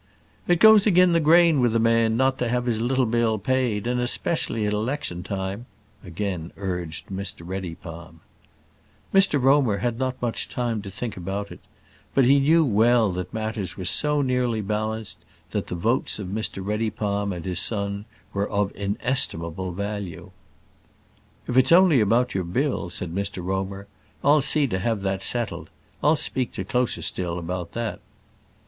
[0.47, 3.85] "It goes agin the grain with a man not to have his little bill paid,
[3.85, 5.67] and specially at election time,"
[6.03, 8.19] again urged Mr Reddypalm.
[9.13, 11.59] Mr Romer had not much time to think about it;
[12.15, 15.19] but he knew well that matters were so nearly balanced,
[15.51, 20.31] that the votes of Mr Reddypalm and his son were of inestimable value.
[21.45, 23.85] "If it's only about your bill," said Mr Romer,
[24.23, 25.69] "I'll see to have that settled.
[26.03, 27.99] I'll speak to Closerstil about that."